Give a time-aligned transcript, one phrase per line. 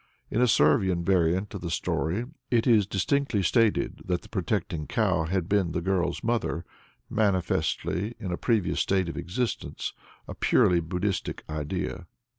[0.31, 5.25] In a Servian variant of the story, it is distinctly stated that the protecting cow
[5.25, 6.65] had been the girl's mother
[7.07, 9.93] manifestly in a previous state of existence,
[10.27, 12.07] a purely Buddhistic idea.